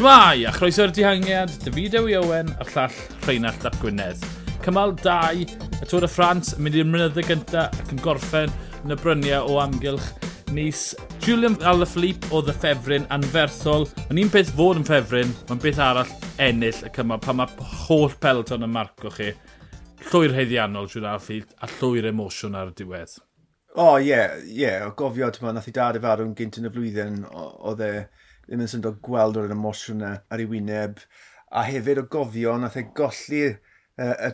[0.00, 2.94] Shmai, a chroeso'r dihangiad, David Ewi Owen a'r llall
[3.26, 4.22] Rheinald Dap Gwynedd.
[4.64, 5.42] Cymal 2,
[5.76, 9.50] y Tôr y Ffrans yn mynd i'r mynyddau gyntaf ac yn gorffen yn y bryniau
[9.52, 10.06] o amgylch
[10.56, 10.94] Nis.
[11.20, 13.84] Julian Alaphilippe oedd y ffefryn anferthol.
[14.06, 18.16] Yn un peth fod yn ffefryn, mae'n beth arall ennill y cymal pan mae holl
[18.24, 19.34] pelton yn marco chi.
[20.06, 23.18] Llwyr heiddiannol Julian Alaphilippe a llwyr emosiwn ar y diwedd.
[23.74, 24.64] O, oh, ie, yeah, ie.
[24.64, 24.88] Yeah.
[24.88, 27.92] O gofio, nath i dad y farw'n gynt yn y flwyddyn, oedd e...
[28.00, 30.96] The ddim yn syndod gweld o'r emosiwn ar ei wyneb.
[31.54, 34.30] A hefyd o gofio, nath e golli uh, y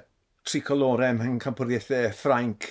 [0.48, 2.70] tricolorau ym mhencampwriaethau Ffrainc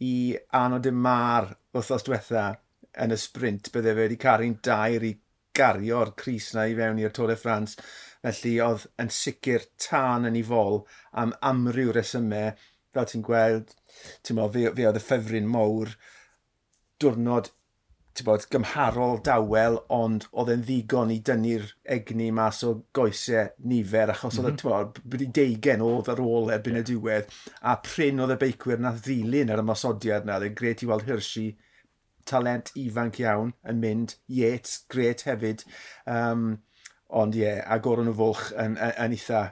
[0.00, 0.14] i
[0.56, 2.46] Anod de Mar wrthos diwetha
[3.04, 3.68] yn y sprint.
[3.74, 5.12] Bydde fe wedi caru'n dair i
[5.56, 7.76] gario'r Cris na i fewn i'r Tôl e Ffrans.
[8.24, 10.80] Felly oedd yn sicr tân yn ei fol
[11.12, 12.56] am amryw resymau.
[12.96, 13.76] Fel ti'n gweld,
[14.24, 15.92] ti'n meddwl, fe, fe oedd y ffefryn mowr
[17.04, 17.52] diwrnod
[18.26, 24.40] bod, gymharol dawel, ond oedd e'n ddigon i dynnu'r egni mas o goesau nifer, achos
[24.40, 25.12] oedd e, mm -hmm.
[25.12, 26.86] wedi deigen oedd ar ôl erbyn yeah.
[26.86, 30.84] y diwedd, a pryn oedd y beicwyr na ddilyn ar y masodiad na, oedd gret
[30.84, 31.56] i weld Hershey,
[32.26, 35.66] talent ifanc iawn, yn mynd, Yates, gret hefyd,
[36.10, 36.54] um,
[37.08, 39.42] ond ie, yeah, agor yn y fwlch yn, yn, yn eitha,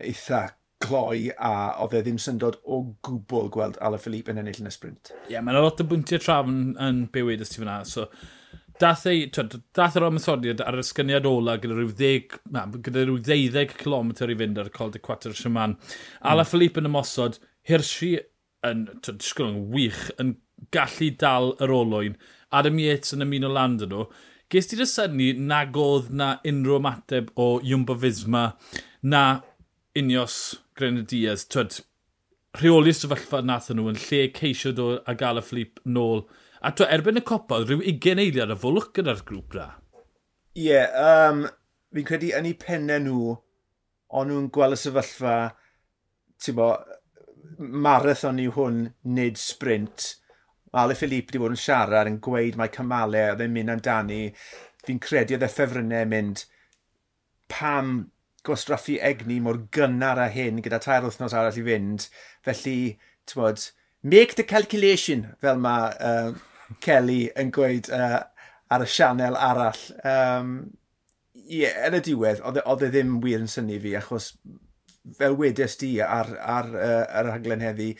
[0.00, 0.44] eitha
[0.84, 1.50] gloi a
[1.84, 5.12] oedd e ddim syndod o gwbl gweld Ala Philippe yn ennill yn y sprint.
[5.12, 7.80] Ie, yeah, mae'n lot o bwyntiau traf yn, yn bywyd ysdi fyna.
[7.88, 8.06] So,
[8.80, 13.06] dath, ei, twyd, dath yr omethodiad ar y sgyniad ola gyda rhyw, ddeg, na, gyda
[13.06, 15.78] rhyw 12 km i fynd ar y Col de Quater Siaman.
[16.22, 16.50] Ala mm.
[16.52, 18.14] Philippe yn ymosod, Hirsi
[18.66, 20.36] yn, twyd, yn wych, yn
[20.74, 22.16] gallu dal yr olwyn.
[22.54, 24.06] Adam Yates yn ymuno land yn nhw.
[24.52, 28.50] Ges dy syni nag oedd na unrhyw ymateb o Jumbo Fisma
[29.02, 29.22] na
[29.94, 31.76] Unios, Grenadiers, twyd,
[32.58, 36.24] rheoli sefyllfa nath nhw yn lle ceisio do a gael y fflip nôl.
[36.66, 39.68] A twyd, erbyn y copa, rhyw 20 eiliad y fwlwch gyda'r grŵp na.
[40.58, 40.96] Ie, yeah,
[41.30, 41.44] um,
[41.94, 43.36] fi'n credu yn eu pennau nhw,
[44.18, 45.36] ond nhw'n gweld y sefyllfa,
[46.42, 46.72] ti'n bo,
[47.86, 48.80] marathon yw hwn,
[49.14, 50.08] nid sprint.
[50.74, 54.24] Ale Philippe wedi bod yn siarad yn gweud mae cymalau oedd e'n mynd amdani.
[54.82, 56.48] Fi'n credu oedd e ffefrynnau mynd
[57.46, 57.94] pam
[58.44, 62.08] gwastraffu egni mor gynnar a hyn gyda tair wythnos arall i fynd.
[62.44, 62.78] Felly,
[63.28, 63.68] ti'n bod,
[64.02, 66.34] make the calculation, fel mae uh,
[66.84, 68.20] Kelly yn gweud uh,
[68.72, 69.80] ar y sianel arall.
[70.04, 70.52] Um,
[71.34, 74.34] yeah, yn y diwedd, oedd e, e ddim wir yn syni fi, achos
[75.18, 77.90] fel wedes di ar, ar, uh, ar y rhaglen heddi,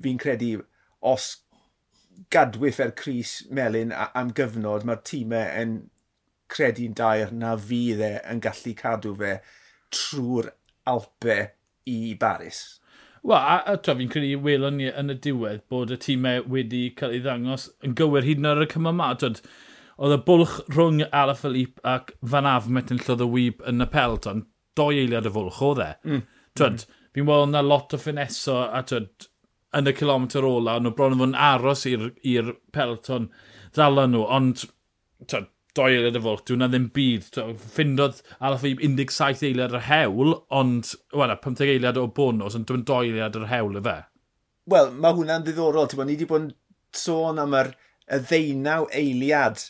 [0.00, 0.58] fi'n credu
[1.00, 1.30] os
[2.32, 5.80] gadwyff er Cris Melin am gyfnod, mae'r tîmau yn
[6.50, 9.38] credu'n dair na fydd e yn gallu cadw fe
[9.94, 10.50] trwy'r
[10.90, 11.38] Alpe
[11.90, 12.60] i Baris.
[13.22, 16.86] Wel, a, a tro fi'n credu welon ni yn y diwedd bod y tîmau wedi
[16.96, 19.10] cael ei ddangos yn gywir hyd yn oed y cymal ma.
[19.20, 19.42] Twyd,
[20.00, 23.88] oedd y bwlch rhwng Ala Philippe ac Van Afmet yn llodd y wyb yn y
[23.92, 24.46] pelton,
[24.78, 25.90] doi eiliad y fwlch oedd e.
[26.08, 26.24] Mm.
[26.56, 27.04] Twyd, mm.
[27.16, 29.28] fi'n weld na lot o ffineso a twyd,
[29.76, 33.28] yn y kilometr ola, nhw bron yn fod yn aros i'r pelton
[33.76, 34.64] ddala nhw, ond
[35.28, 37.40] twyd, doi eiliad y fwlch, dwi'n ddim byd.
[37.64, 43.04] Ffindodd Alaphib 17 eiliad yr hewl, ond, wel, 15 eiliad o bonus, ond dwi'n doi
[43.08, 43.98] eiliad yr hewl y fe.
[44.70, 45.90] Wel, mae hwnna'n ddiddorol.
[45.90, 46.54] Ti'n bod, ni wedi bod yn
[46.96, 47.74] sôn am yr
[48.10, 49.62] y ddeunaw eiliad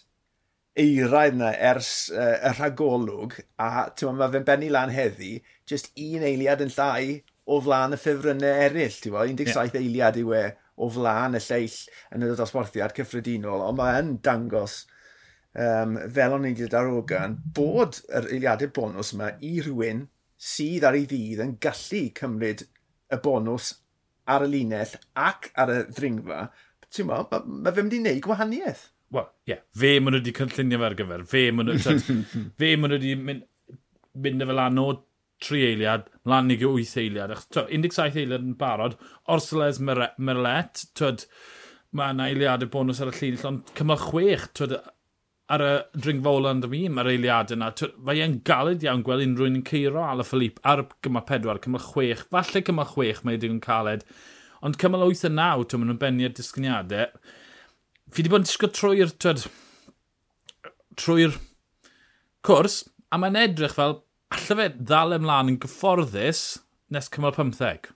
[0.81, 6.25] eiraidd yna ers uh, y rhagolwg, a ti'n mae fe'n benni lan heddi, just un
[6.27, 9.83] eiliad yn llai o flaen y ffefrynnau eraill, ti'n bod, 17 yeah.
[9.83, 10.45] eiliad i we
[10.81, 11.77] o flaen y lleill
[12.15, 14.85] yn y dosbarthiad cyffredinol, ond mae'n dangos
[15.55, 20.07] um, fel o'n i'n gilydd darogan, bod yr eiliadau bonus yma i rhywun
[20.41, 22.65] sydd ar ei ddydd yn gallu cymryd
[23.11, 23.75] y bonus
[24.31, 26.47] ar y linell ac ar y ddringfa,
[26.91, 28.89] ti'n mo, mae ma fe mynd i wneud gwahaniaeth.
[29.11, 29.63] Wel, ie, yeah.
[29.75, 31.95] fe maen nhw wedi cynllunio fe ar gyfer, fe maen nhw,
[32.61, 33.47] fe maen nhw wedi mynd,
[34.23, 34.91] mynd fel lan o
[35.41, 37.35] tri eiliad, lan i gyw 8 eiliad.
[37.35, 38.97] Ach, 17 eiliad yn barod,
[39.33, 41.25] Orsoles Merlet, twyd,
[41.97, 44.77] mae yna eiliadau bonus ar y llun, ond cymal chwech, twyd,
[45.51, 47.71] ar y dringfa ola yn mi, mae'r eiliadau yna,
[48.07, 51.83] mae e'n galed iawn gweld unrhyw un yn ceiro Ala Philippe ar cymal 4, cymal
[51.83, 54.05] 6, falle cymal 6 mae wedi'n caled,
[54.63, 57.11] ond cymal 8 a 9, ti'n mynd yn benni ar disgyniadau.
[58.11, 59.15] Fi wedi bod yn disgo trwy'r
[61.01, 61.39] trwy'r
[62.47, 64.01] cwrs, a mae'n edrych fel,
[64.31, 66.45] allai fe ddal ymlaen yn gyfforddus
[66.95, 67.91] nes cymal 15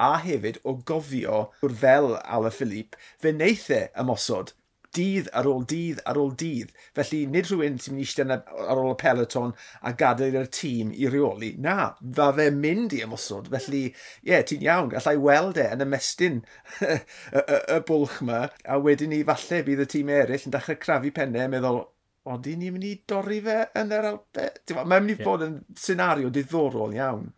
[0.00, 4.54] a hefyd o gofio wrth fel Ala Philippe, fe wneith e ymosod
[4.96, 6.72] dydd ar ôl dydd ar ôl dydd.
[6.96, 9.54] Felly, nid rhywun sy'n mynd i eistedd ar ôl y peloton
[9.86, 11.52] a gadael i'r tîm i reoli.
[11.62, 13.50] Na, fa fe mynd i ymosod.
[13.52, 16.40] Felly, ie, yeah, ti'n iawn, gallai weld e yn ymestyn
[16.90, 18.42] y, y, y bwlch yma.
[18.64, 21.82] A wedyn ni, falle, bydd y tîm eraill yn dechrau crafu pennau, meddwl,
[22.26, 24.50] ond ni'n mynd i dorri fe yn yr Alpe?
[24.76, 27.28] Mae'n mynd i fod yn senario diddorol iawn.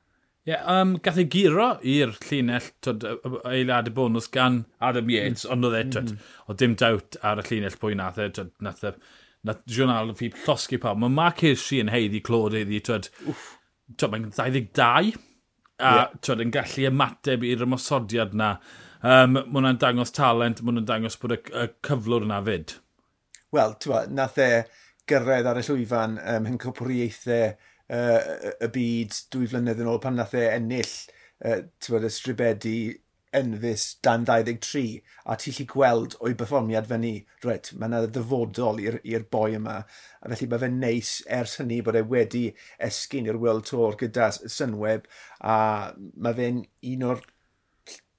[0.48, 3.02] Ie, Yeah, um, gath ei giro i'r llinell twyd,
[3.50, 5.12] eilad y bonus gan Adam mm.
[5.12, 5.52] Yates, mm.
[5.52, 6.30] ond oedd e, mm -hmm.
[6.48, 8.94] o dim dawt ar y llinell pwy nath e, twyd, nath e,
[9.44, 11.02] nath Jonal fi llosgu pawb.
[11.02, 15.12] Mae Mark Hirschi yn heiddi clod iddi, twyd, twyd, mae'n 22,
[15.78, 16.16] a yeah.
[16.24, 18.54] twyd, yn gallu ymateb i'r ymosodiad na.
[19.04, 22.78] Um, mae hwnna'n dangos talent, mae hwnna'n dangos bod y, y cyflwr yna fyd.
[23.52, 24.52] Wel, ti'n nath e
[25.08, 27.52] gyrraedd ar y llwyfan um, yn cwpwriaethau
[27.94, 30.94] uh, y byd dwy flynedd yn ôl pan nath e ennill
[31.44, 32.78] uh, y stribedi
[33.38, 37.12] enfus dan 23 a ti'n lli gweld o'i berfformiad fe ni,
[37.44, 41.98] reit, mae yna ddyfodol i'r boi yma a felly mae fe'n neis ers hynny bod
[42.00, 42.46] e wedi
[42.88, 45.08] esgyn i'r World Tour gyda synweb
[45.44, 45.58] a
[46.16, 46.62] mae fe'n
[46.92, 47.26] un o'r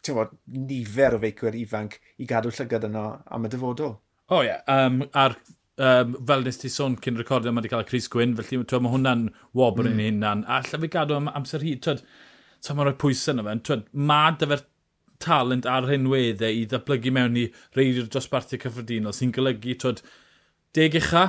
[0.10, 0.38] bod,
[0.69, 3.98] nifer o feicwyr ifanc i gadw llygad yno am y dyfodol.
[4.30, 4.62] O oh, ie, yeah.
[4.69, 5.36] um, a'r
[5.79, 8.83] um, fel nes ti sôn cyn recordio, mae wedi cael y Cris Gwyn, felly twyd,
[8.83, 9.27] mae hwnna'n
[9.57, 9.93] wobr mm.
[9.93, 10.43] yn hynna'n.
[10.49, 12.01] A lle fi gadw am amser hyd, twyd,
[12.59, 13.55] twyd, mae'n rhoi pwysau yna fe.
[13.69, 14.65] Twyd, mae dyfer
[15.23, 17.45] talent ar hyn weddau i ddatblygu mewn i
[17.77, 20.03] reidi'r dosbarthu cyffredinol sy'n golygu, twyd,
[20.75, 21.23] deg ucha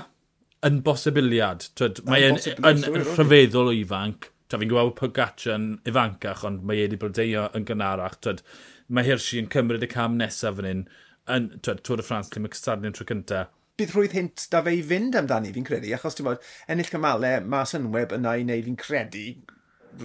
[0.67, 1.71] yn bosibiliad.
[1.79, 4.33] Twyd, mae yn, yn, yn rhyfeddol o ifanc.
[4.51, 8.19] Ta fi'n gweld Pogacar yn ifancach, ond mae wedi blodeio yn gynharach.
[8.27, 8.43] Twyd,
[8.91, 10.85] mae Hershey yn cymryd y cam nesaf fan hyn,
[11.31, 14.77] yn twyd, Tôr y Ffrans, lle mae cystadlu'n tro cyntaf bydd rhwydd hint da fe
[14.77, 18.47] i fynd amdani, fi'n credu, achos ti'n bod, ennill cymalau, mas yn web yna i
[18.47, 19.27] neu fi'n credu,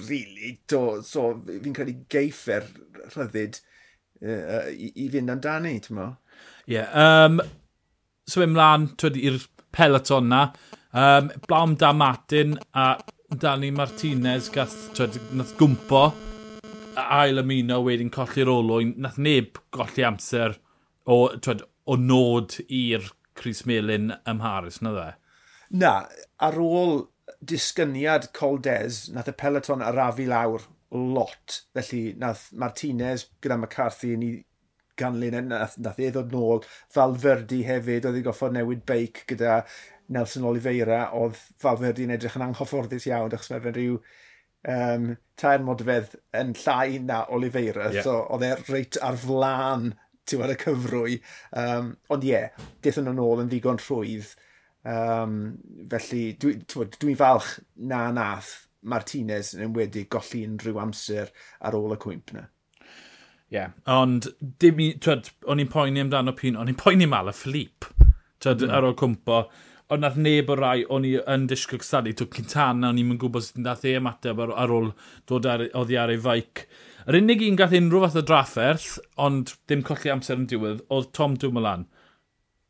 [0.08, 2.68] really, do, so fi'n credu geiffer
[3.14, 3.60] rhyddid
[4.24, 6.14] uh, i, i fynd amdani, ti'n mo?
[6.66, 7.42] Ie, yeah, um,
[8.28, 9.44] so ymlaen, twyd, i'r
[9.76, 10.46] peloton na,
[10.96, 12.96] um, Blom da Martin a
[13.36, 16.08] Dani Martinez gath, twyd, nath gwmpo,
[16.96, 20.56] ail ymuno wedyn colli'r olwyn, nath neb golli amser
[21.06, 25.10] o, twyd, o nod i'r Chris Melin ym Mharis, na dde?
[25.82, 25.94] Na,
[26.40, 27.06] ar ôl
[27.46, 30.66] disgyniad Coldez, nath y peloton arafu lawr
[30.96, 31.62] lot.
[31.76, 34.36] Felly, nath Martinez gyda McCarthy yn ei
[35.00, 36.64] ganlun, e, nath, nath e ddod nôl.
[36.94, 39.64] Falferdi hefyd, oedd ei goffod newid beic gyda
[40.16, 44.00] Nelson Oliveira, oedd Falferdi yn edrych yn anghyfforddus iawn, achos mae fe'n rhyw
[44.76, 48.06] um, tair modfedd yn llai na Oliveira, yeah.
[48.06, 49.94] so oedd e reit ar flan
[50.26, 51.18] ti'n gwybod, y cyfrwy.
[51.62, 54.34] Um, ond ie, yeah, dethon nhw'n ôl yn ddigon rhwydd.
[54.86, 55.38] Um,
[55.90, 57.56] felly, dwi'n dwi, dwi falch
[57.90, 58.52] na nath
[58.86, 61.32] Martinez yn wedi golli unrhyw amser
[61.66, 62.48] ar ôl y cwymp na.
[63.46, 63.74] Ie, yeah.
[63.90, 64.28] ond
[64.62, 67.94] dim i, twed, o'n i'n poeni amdano pyn, o'n i'n poeni mal y Philippe,
[68.42, 68.74] twed, mm.
[68.74, 69.44] ar ôl cwmpo.
[69.94, 73.46] Ond nath neb o rai, o'n i yn disgwyl cystadlu, twyd Cintana, o'n i'n gwybod
[73.46, 74.90] sut nath e ymateb ar, ar ôl
[75.30, 76.66] dod ar, oddi ar ei faic.
[77.06, 78.86] Yr unig un gath unrhyw fath o drafferth,
[79.22, 81.84] ond ddim colli amser yn diwedd, oedd Tom Dumoulin.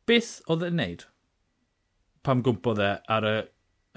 [0.04, 1.06] Beth oedd e'n neud
[2.26, 3.36] pam gwmpodd e ar y,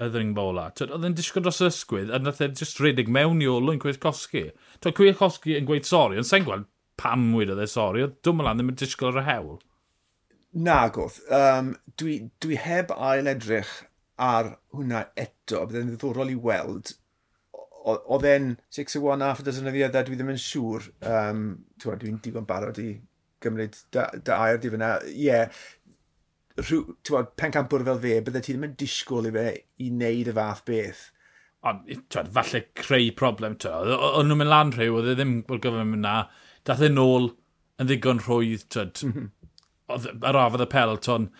[0.00, 0.64] y ddringfa ola?
[0.86, 4.46] Oedd e'n disgwyl dros y ysgwydd, a nath e just redig mewn i olwyn Cwiatkowski.
[4.80, 6.64] Toedd Cosgi yn gweud sori, ond sa'n gweld
[7.00, 9.60] pam wedodd e sori, oedd Dumoulin ddim yn disgwyl ar y hewl.
[10.56, 11.20] Na, goth.
[11.28, 13.76] Um, dwi, dwi heb ail edrych
[14.16, 16.94] ar hwnna eto, bydd e'n ddiddorol i weld
[17.88, 20.88] oedd e'n 6 o 1 half a dozen o ddiaddau, dwi ddim yn siŵr.
[21.10, 21.44] Um,
[21.82, 22.90] dwi'n digon barod i
[23.44, 24.90] gymryd dy air di fyna.
[25.08, 25.62] Ie, yeah,
[26.60, 29.46] rhyw, tywad, pencampwr fel fe, bydde ti ddim yn disgwyl i fe
[29.80, 31.06] i wneud y fath beth.
[31.68, 33.56] Ond, tywad, falle creu problem.
[33.64, 36.16] O'n nhw'n mynd lan rhyw, oedd e ddim bod gyfer mynd na.
[36.68, 37.32] Dath e'n ôl
[37.80, 39.04] yn ddigon rhwydd, tywad.
[39.06, 39.32] Mm -hmm.
[39.90, 41.30] Ar rafodd y pelton.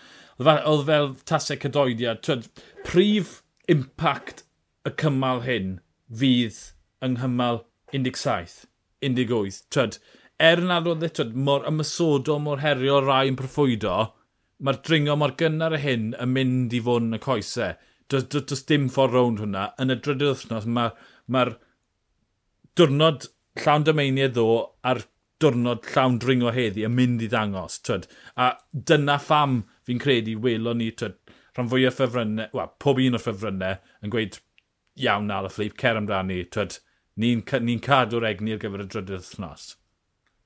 [0.40, 2.24] Oedd fel tasau cydoediad.
[2.24, 2.48] Tywad,
[2.88, 4.46] prif impact
[4.88, 5.76] y cymal hyn–
[6.10, 6.58] fydd
[7.04, 7.62] yng nghymal
[7.92, 8.66] 17,
[9.06, 9.60] 18.
[9.74, 9.98] Twyd,
[10.40, 13.96] er nad oedd e mor ymysodol, mor herio rai yn proffwydo,
[14.60, 17.78] mae'r dringo mor gynnar y hyn yn mynd i fod yn y coesau.
[18.10, 19.70] Does, does, does dim ffordd rownd hwnna.
[19.80, 20.94] Yn y drydydd wythnos, mae'r
[21.28, 21.44] ma, ma
[22.78, 23.28] diwrnod
[23.60, 24.46] llawn dymeiniau ddo
[24.86, 25.02] a'r
[25.42, 27.78] diwrnod llawn dringo heddi yn mynd i ddangos.
[27.86, 28.06] Twyd.
[28.36, 31.16] A dyna pham fi'n credu welon ni twyd,
[31.56, 34.38] rhan fwy o ffefrynnau, wel, pob un o'r ffefrynnau yn gweud
[35.00, 36.78] iawn na, y fflip, cer amdani, twyd,
[37.20, 39.66] ni'n ni cadw'r egni ar gyfer y drydydd wythnos.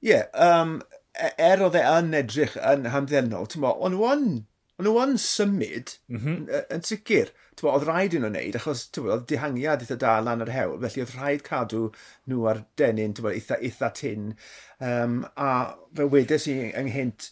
[0.04, 0.78] Ie, yeah, um,
[1.14, 4.28] e-, er oedd e yn edrych yn hamddenol, ti'n bo, ond o'n
[4.75, 6.38] Ond nhw yn symud mm -hmm.
[6.50, 7.28] yn, yn sicr.
[7.61, 10.80] Bo, oedd rhaid i nhw'n wneud, achos bo, oedd dihangiad eitha da lan yr hewl,
[10.82, 11.82] felly oedd rhaid cadw
[12.30, 14.32] nhw ar denyn bo, eitha, eitha tyn.
[14.82, 15.50] Um, a
[15.94, 17.28] fe wedes i ynghynt,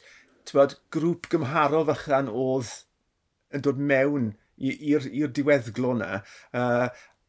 [0.52, 2.70] bo, grŵp gymharol fychan oedd
[3.52, 4.30] yn dod mewn
[4.62, 6.22] i'r diweddglo yna,
[6.54, 6.86] uh,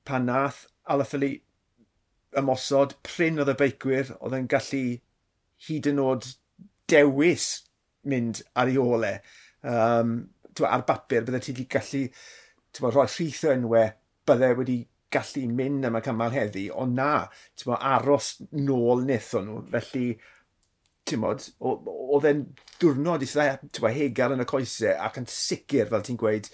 [0.08, 1.38] pan nath Alaphili
[2.40, 4.84] ymosod, pryn oedd y beicwyr, oedd yn gallu
[5.68, 6.28] hyd yn oed
[6.92, 7.48] dewis
[8.10, 9.14] mynd ar ei ole.
[9.64, 10.16] Um,
[10.56, 12.04] twa, ar bapur, bydde ti wedi gallu
[12.76, 13.94] twa, rhoi rhith o enwau,
[14.28, 14.78] bydde wedi
[15.14, 17.28] gallu mynd am y cymal heddi, ond na,
[17.62, 19.64] twa, aros nôl wnaethon nhw.
[19.76, 20.08] Felly,
[21.10, 22.46] tymod, oedd e'n
[22.82, 26.50] diwrnod eitha hegar yn y coesau ac yn sicr, fel ti'n gweud,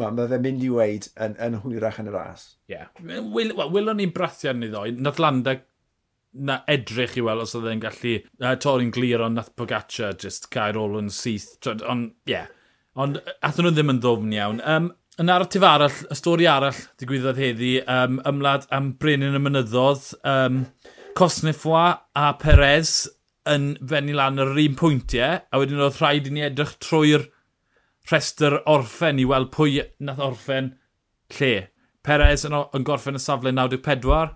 [0.00, 2.48] ma, mae fe mynd i weid yn, yn hwyrach yn y ras.
[2.70, 2.78] Ie.
[2.78, 2.90] Yeah.
[3.34, 4.94] Wil, well, Wylwn ni brathiad ni ddoe.
[5.04, 5.58] Nath Landa
[6.34, 10.50] na edrych i weld os oedd e'n gallu uh, torri'n glir ond nath Pogaccia just
[10.54, 11.54] cael ôl yn syth.
[11.70, 12.34] Ond, ie.
[12.36, 12.50] Yeah.
[12.98, 14.60] Ond athyn nhw ddim yn ddofn iawn.
[14.70, 20.08] Um, yn narratif arall, y stori arall digwyddodd heddi, um, ymlad am Brenin y Mynyddodd,
[20.30, 20.64] um,
[21.18, 21.84] Cosnefwa
[22.18, 23.04] a Perez
[23.50, 27.28] yn fenni lan yr un pwyntiau, a wedyn oedd rhaid i ni edrych trwy'r
[28.10, 30.74] rhestr orffen i weld pwy nath orffen
[31.38, 31.52] lle.
[32.04, 34.34] Perez yn, yn gorffen y safle 94,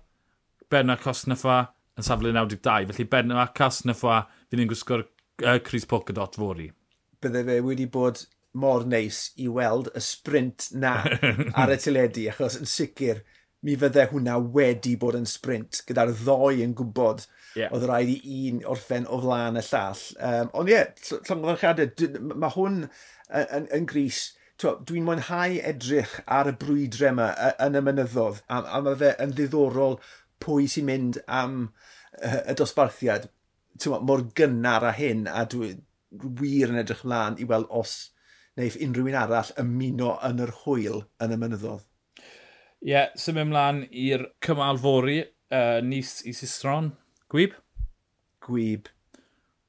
[0.73, 1.59] Bernard Cosneffa
[1.99, 2.89] yn safle 92.
[2.93, 6.71] Felly Bernard Cosneffa fydd ni'n gwisgo'r uh, Chris Polkadot fori.
[7.21, 8.25] Bydde fe wedi bod
[8.59, 10.95] mor neis i weld y sprint na
[11.61, 13.21] ar y teledu, achos yn sicr
[13.67, 17.27] mi fydde hwnna wedi bod yn sprint gyda'r ddoi yn gwybod
[17.59, 17.73] yeah.
[17.75, 20.03] oedd rhaid i un orffen o flaen y llall.
[20.31, 24.23] Um, ond ie, yeah, llongyfarchiadau, mae hwn yn, yn, gris
[24.59, 27.29] dwi'n mwynhau edrych ar y brwydre yma
[27.63, 29.99] yn y mynyddodd a, a mae fe yn ddiddorol
[30.43, 33.29] pwy sy'n mynd am uh, y dosbarthiad
[33.87, 35.77] ma, mor gynnar a hyn a dwi
[36.41, 37.95] wir yn edrych mlaen i weld os
[38.59, 41.85] neu unrhyw un arall ymuno yn yr hwyl yn y mynyddodd.
[42.83, 45.21] Ie, yeah, symud ymlaen i'r cymal fori,
[45.55, 46.93] uh, nis i Sistron.
[47.29, 47.53] Gwyb?
[48.41, 48.87] Gwyb.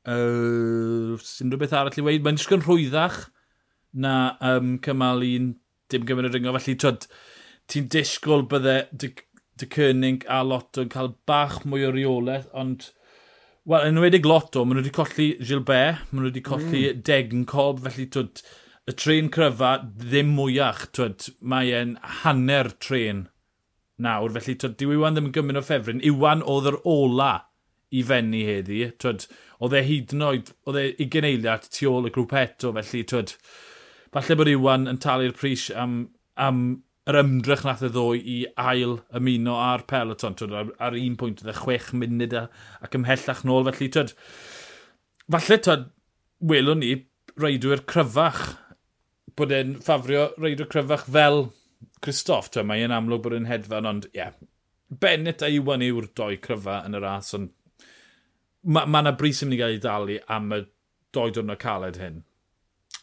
[0.08, 3.26] Uh, Sy'n rhywbeth arall i weid, mae'n disgyn rhwyddach
[3.92, 4.14] na
[4.46, 5.50] um, cymal un
[5.92, 6.54] dim gymryd y ringo.
[6.56, 7.10] Felly, twyd,
[7.70, 9.10] ti'n disgwyl bydde dy,
[9.60, 12.94] dy Cynnig a Lotto yn cael bach mwy o reolaeth, ond...
[13.70, 17.04] Wel, yn wedi Lotto, maen nhw wedi colli Gilbert, maen nhw wedi colli mm.
[17.06, 18.40] Degn Cob, felly twyd,
[18.88, 23.28] y tren cryfa ddim mwyach, twyd, mae e'n hanner tren
[24.00, 26.02] nawr, felly twyd, dyw Iwan ddim yn gymryd o ffefryn.
[26.08, 27.34] Iwan oedd yr ola
[27.96, 28.84] i fenni heddi.
[29.02, 29.26] Twyd,
[29.64, 33.04] oedd e hyd yn oed, oedd e i eiliad tu ôl y grŵp eto, felly
[33.10, 33.34] twyd,
[34.16, 36.00] falle bod Iwan yn talu'r pris am,
[36.40, 36.64] am
[37.10, 41.44] yr ymdrech nath y ddwy i ail ymuno a'r peloton, twyd, ar, ar un pwynt
[41.44, 42.48] oedd e chwech munud a,
[42.86, 44.14] ac ymhellach nôl, felly twyd,
[45.36, 45.88] falle twyd,
[46.52, 46.94] welwn ni
[47.40, 48.44] reidwyr cryfach,
[49.40, 51.48] bod e'n ffafrio reidwyr cryfach fel
[52.06, 54.38] Christoph, twyd, mae e'n amlwg bod e'n hedfan, ond ie, yeah,
[54.90, 57.52] Bennett a Iwan yw'r doi cryfa yn y ras, ond
[58.64, 60.64] mae ma yna bris yn mynd i gael ei dalu am y
[61.16, 62.24] doi diwrnod caled hyn.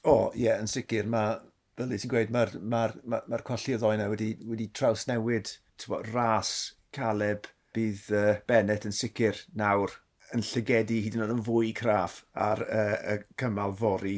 [0.07, 1.09] O, oh, ie, yeah, yn sicr.
[1.11, 1.39] Mae,
[1.77, 5.57] fel ti'n gweud, mae'r ma ma, ma colli o ddoena wedi, wedi, traws newid
[5.89, 6.51] bo, ras
[6.97, 9.93] Caleb bydd uh, Bennett yn sicr nawr
[10.35, 14.17] yn llygedi hyd yn oed yn fwy craff ar uh, y cymal fori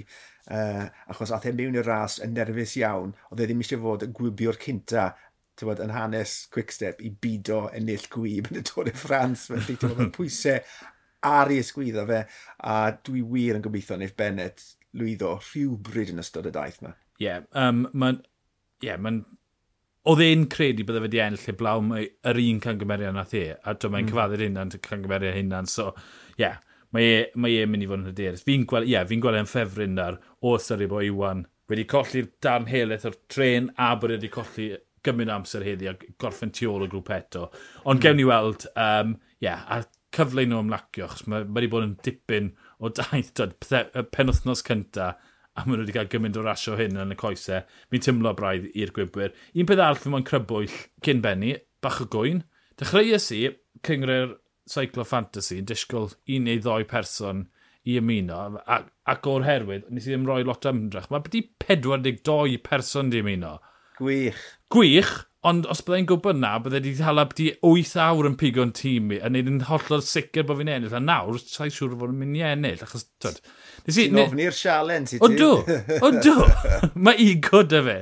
[0.54, 4.06] uh, achos ath e mewn i'r ras yn nerfus iawn oedd e ddim eisiau fod
[4.06, 5.08] yn gwybio'r cynta
[5.58, 10.04] bod, yn hanes Quickstep i bido ennill gwyb yn y Tôr y Ffrans felly bod
[10.06, 10.62] yn pwysau
[11.26, 12.22] ar ei ysgwyddo fe,
[12.62, 14.64] a dwi wir yn gobeithio wneud Bennett
[14.98, 16.94] lwyddo rhywbryd yn ystod y daith yma.
[17.18, 18.22] Ie, yeah, um, mae'n...
[18.84, 19.16] Yeah, ma
[20.08, 21.80] Oedd e'n credu bydde fe di ennill lle blaw
[22.30, 24.12] yr un cangymeriad nath e, a dwi'n mae'n mm.
[24.12, 25.90] cyfaddu'r hynna'n cangymeriad hynna'n, so,
[26.38, 26.60] ie, yeah,
[26.96, 28.44] e, mae e'n e mynd i fod yn hyderus.
[28.46, 32.30] Fi'n gweld, ie, yeah, fi'n gweld e'n ffefryn ar o Sari Bo Iwan wedi colli'r
[32.40, 34.70] darn helaeth o'r tren a bod e wedi colli
[35.04, 37.48] gymryd amser heddi a gorffen tu ôl y grŵp eto.
[37.84, 38.04] Ond mm.
[38.06, 39.82] gewn ni weld, um, yeah, a
[40.14, 43.54] cyfle nhw ymlacio, achos mae wedi bod yn dipyn o daith, dod,
[44.14, 45.12] penwthnos cynta,
[45.58, 47.64] a maen nhw wedi cael gymaint o rasio hyn yn y coesau.
[47.92, 49.34] Fi'n tymlo braidd i'r gwybwyr.
[49.58, 50.74] Un peth arall fi mo'n crybwyll
[51.04, 52.44] cyn benni, bach o gwyn.
[52.78, 53.42] Dechreuais i,
[53.86, 54.36] cyngre'r
[54.68, 57.46] Cyclo Fantasy, yn disgwyl un neu ddoi person
[57.88, 58.38] i ymuno,
[58.68, 61.08] ac, o'r herwydd, nes i ddim roi lot o ymdrech.
[61.10, 63.56] Mae wedi 42 person di ymuno.
[63.98, 64.42] Gwych.
[64.70, 65.14] Gwych,
[65.46, 69.18] Ond os byddai'n gwybod na, byddai wedi hala byddi 8 awr yn pigo'n tîm mi,
[69.22, 70.96] a neud yn hollol sicr bod fi'n ennill.
[70.98, 73.06] A nawr, sa'i siŵr fod yn mynd i ennill, achos...
[73.22, 73.38] Twyd.
[73.86, 75.22] Ti'n ofni'r sialen, ti ti?
[75.22, 75.52] O dw,
[76.02, 76.34] o dw,
[77.06, 78.00] Mae ego dy fe.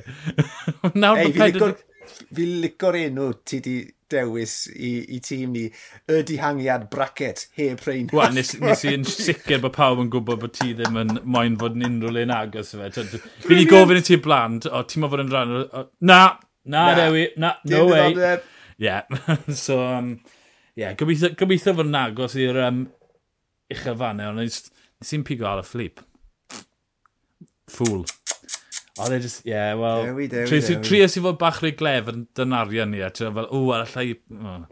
[1.02, 1.76] nawr Ei, fi pedwar...
[2.06, 3.76] Fi licor enw ti di
[4.08, 8.08] dewis i, i tîm ni y dihangiad bracket heb rhain.
[8.14, 11.76] Wel, nes, nes i'n sicr bod pawb yn gwybod bod ti ddim yn moyn fod
[11.76, 12.88] yn unrhyw le'n agos fe.
[13.44, 15.56] Fi'n i gofyn i ti blant, o, ti'n fod yn rhan...
[15.66, 16.20] O, na,
[16.66, 16.94] Na, na.
[16.98, 18.12] Dewi, na, no way.
[18.12, 18.40] Ie,
[18.78, 19.02] yeah.
[19.54, 20.18] so, um,
[20.74, 22.84] yeah, gobeithio, gobeithio fod yn agos i'r um,
[23.70, 26.02] uchel uchafannau, e, ond nes i'n pigo ar y fflip.
[27.70, 28.04] Fool.
[28.96, 30.02] Oedd e just, yeah, well...
[30.06, 30.82] Dewi, dewi, tri, dewi.
[30.86, 34.10] Trias i fod bach rei glef yn dynarion ni, a ti'n fel, o, allai...
[34.36, 34.64] Oh,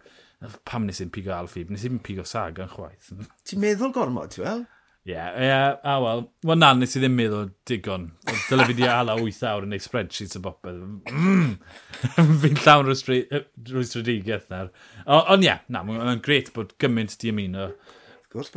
[0.69, 1.71] pam nes i'n pigo ar fflip?
[1.73, 3.13] Nes i'n pigo sag yn chwaith.
[3.49, 4.65] Ti'n meddwl gormod, ti'n fel?
[5.07, 8.07] Ie, yeah, yeah, a wel, wel na, nes i ddim meddwl digon.
[8.49, 10.79] Dyle fi di ala 8 awr yn ei spreadsheets y bopeth.
[11.13, 11.51] Mm!
[12.41, 14.71] Fi'n llawn rwy'n strategaeth nawr.
[15.05, 17.67] Ond ie, yeah, na, mae'n gret bod gymaint di ymuno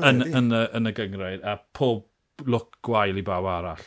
[0.07, 2.07] yn, yn, yn, y gyngrair a pob
[2.47, 3.83] look gwael i baw arall.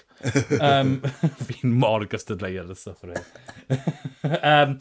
[0.60, 0.98] um,
[1.48, 3.24] Fi'n mor gystadleu ar y syffrau.
[4.52, 4.76] um,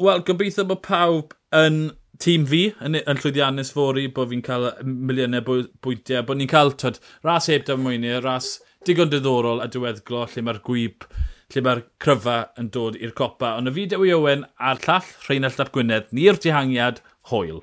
[0.00, 1.90] Wel, gobeithio bod pawb yn
[2.22, 7.00] tîm fi yn, yn llwyddiannus fori bod fi'n cael miliynau bwyntiau, bod ni'n cael twyd,
[7.26, 7.86] ras heb dan
[8.24, 11.06] ras digon diddorol a diweddglo lle mae'r gwyb,
[11.54, 13.56] lle mae'r cryfa yn dod i'r copa.
[13.58, 17.62] Ond y fideo i Owen a'r llall Rheinald Ap Gwynedd, ni'r dihangiad, hwyl.